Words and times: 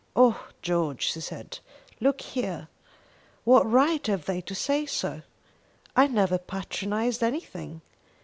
"Oh 0.15 0.47
George," 0.63 1.11
she 1.11 1.21
said, 1.21 1.59
"look 1.99 2.21
here. 2.21 2.67
What 3.43 3.69
right 3.69 4.03
have 4.07 4.25
they 4.25 4.41
to 4.41 4.55
say 4.55 4.87
so? 4.87 5.21
I 5.95 6.07
never 6.07 6.39
patronised 6.39 7.21
anything. 7.21 7.81